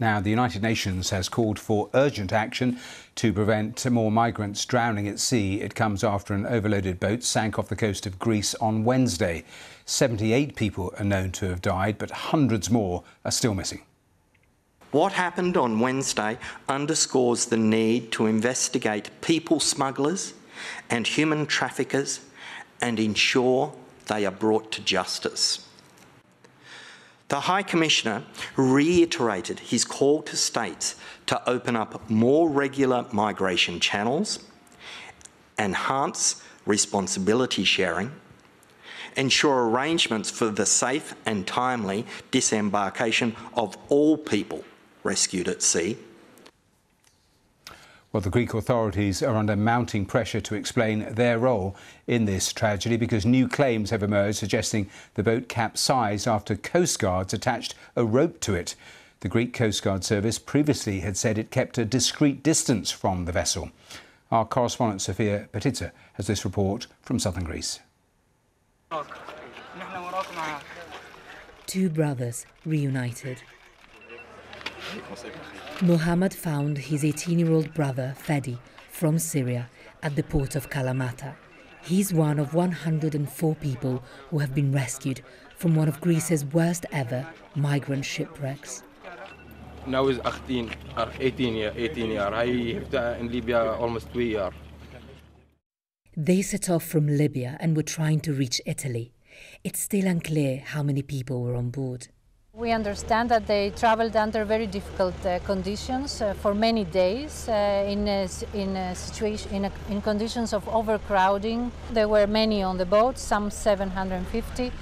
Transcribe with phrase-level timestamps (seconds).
[0.00, 2.78] Now, the United Nations has called for urgent action
[3.16, 5.60] to prevent more migrants drowning at sea.
[5.60, 9.44] It comes after an overloaded boat sank off the coast of Greece on Wednesday.
[9.86, 13.82] 78 people are known to have died, but hundreds more are still missing.
[14.92, 16.38] What happened on Wednesday
[16.68, 20.32] underscores the need to investigate people smugglers
[20.88, 22.20] and human traffickers
[22.80, 23.74] and ensure
[24.06, 25.67] they are brought to justice.
[27.28, 28.24] The High Commissioner
[28.56, 34.38] reiterated his call to states to open up more regular migration channels,
[35.58, 38.12] enhance responsibility sharing,
[39.14, 44.64] ensure arrangements for the safe and timely disembarkation of all people
[45.02, 45.98] rescued at sea,
[48.12, 51.76] well, the Greek authorities are under mounting pressure to explain their role
[52.06, 57.74] in this tragedy because new claims have emerged suggesting the boat capsized after coastguards attached
[57.96, 58.74] a rope to it.
[59.20, 63.32] The Greek Coast Guard Service previously had said it kept a discreet distance from the
[63.32, 63.70] vessel.
[64.30, 67.80] Our correspondent Sofia Bettiza has this report from southern Greece.
[71.66, 73.42] Two brothers reunited.
[75.82, 78.58] Muhammad found his 18 year old brother, Fedi,
[78.90, 79.68] from Syria
[80.02, 81.34] at the port of Kalamata.
[81.82, 85.22] He's one of 104 people who have been rescued
[85.56, 88.82] from one of Greece's worst ever migrant shipwrecks.
[89.86, 92.20] Now is 18, uh, 18 year, 18 year.
[92.22, 94.52] I lived uh, in Libya almost two years.
[96.16, 99.12] They set off from Libya and were trying to reach Italy.
[99.62, 102.08] It's still unclear how many people were on board.
[102.58, 107.86] We understand that they traveled under very difficult uh, conditions uh, for many days uh,
[107.86, 111.70] in a, in a situation in, a, in conditions of overcrowding.
[111.92, 114.72] There were many on the boat, some 750,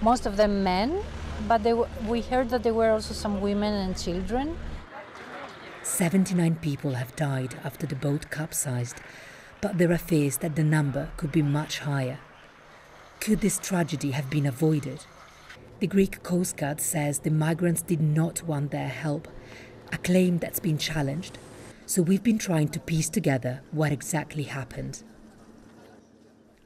[0.00, 1.02] most of them men,
[1.46, 1.60] but
[2.08, 4.56] we heard that there were also some women and children.
[5.82, 8.96] 79 people have died after the boat capsized,
[9.60, 12.18] but there are fears that the number could be much higher.
[13.20, 15.04] Could this tragedy have been avoided?
[15.78, 19.28] The Greek Coast Guard says the migrants did not want their help,
[19.92, 21.36] a claim that's been challenged.
[21.84, 25.02] So we've been trying to piece together what exactly happened.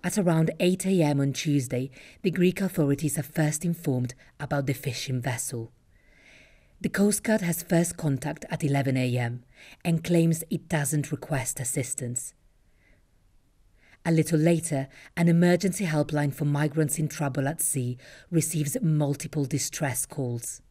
[0.05, 1.21] At around 8 a.m.
[1.21, 1.91] on Tuesday,
[2.23, 5.73] the Greek authorities are first informed about the fishing vessel.
[6.81, 9.43] The Coast Guard has first contact at 11 a.m.
[9.85, 12.33] and claims it doesn't request assistance.
[14.05, 17.99] A little later, an emergency helpline for migrants in trouble at sea
[18.31, 20.63] receives multiple distress calls.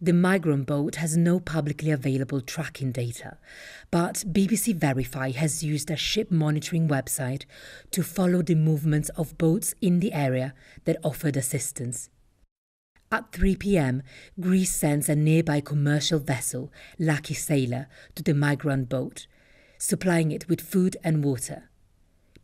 [0.00, 3.38] The migrant boat has no publicly available tracking data,
[3.90, 7.44] but BBC Verify has used a ship monitoring website
[7.92, 10.52] to follow the movements of boats in the area
[10.84, 12.10] that offered assistance.
[13.10, 14.02] At 3 pm,
[14.38, 17.86] Greece sends a nearby commercial vessel, Lucky Sailor,
[18.16, 19.26] to the migrant boat,
[19.78, 21.70] supplying it with food and water.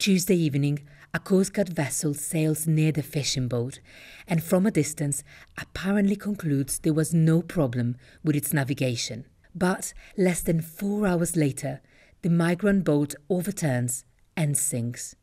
[0.03, 0.81] Tuesday evening,
[1.15, 3.79] a Coast Guard vessel sails near the fishing boat
[4.27, 5.23] and from a distance
[5.57, 9.27] apparently concludes there was no problem with its navigation.
[9.55, 11.81] But less than four hours later,
[12.23, 14.05] the migrant boat overturns
[14.37, 15.15] and sinks.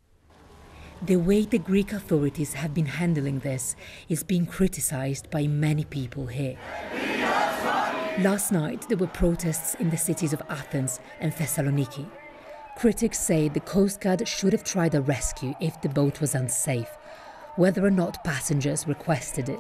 [1.02, 3.76] The way the Greek authorities have been handling this
[4.08, 6.58] is being criticized by many people here.
[8.20, 12.06] Last night, there were protests in the cities of Athens and Thessaloniki.
[12.80, 16.88] Critics say the Coast Guard should have tried a rescue if the boat was unsafe,
[17.58, 19.60] whether or not passengers requested it.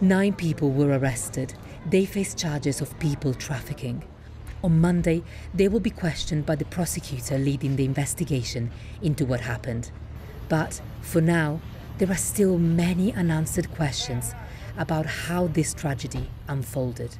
[0.00, 1.54] Nine people were arrested.
[1.90, 4.04] They face charges of people trafficking.
[4.62, 8.70] On Monday, they will be questioned by the prosecutor leading the investigation
[9.02, 9.90] into what happened.
[10.48, 11.60] But for now,
[11.98, 14.32] there are still many unanswered questions
[14.78, 17.18] about how this tragedy unfolded.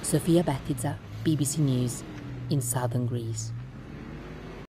[0.00, 2.02] Sofia Bettiza, BBC News,
[2.50, 3.52] in southern Greece.